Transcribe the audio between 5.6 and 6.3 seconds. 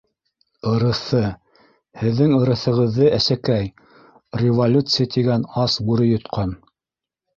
ас бүре